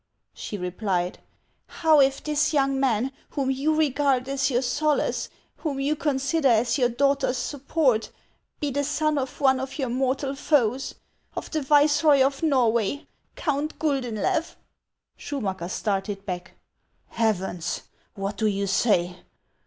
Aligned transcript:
she 0.33 0.57
replied, 0.57 1.19
"how 1.67 1.99
if 1.99 2.23
this 2.23 2.53
young 2.53 2.79
man, 2.79 3.11
whom 3.29 3.51
you 3.51 3.75
regard 3.75 4.27
as 4.27 4.49
your 4.49 4.63
solace, 4.63 5.29
whom 5.57 5.79
you 5.79 5.95
consider 5.95 6.47
as 6.49 6.79
your 6.79 6.89
daughter's 6.89 7.37
support, 7.37 8.09
be 8.59 8.71
the 8.71 8.83
son 8.83 9.19
of 9.19 9.39
one 9.39 9.59
of 9.59 9.77
your 9.77 9.89
mortal 9.89 10.33
foes,— 10.33 10.95
of 11.37 11.51
the 11.51 11.61
viceroy 11.61 12.19
of 12.19 12.41
Xorway, 12.41 13.05
Count 13.35 13.77
Guldenlew?" 13.77 14.55
Schumacker 15.19 15.69
started 15.69 16.25
back." 16.25 16.53
Heavens! 17.21 17.81
what 18.15 18.37
do 18.37 18.47
you 18.47 18.65
say 18.65 19.17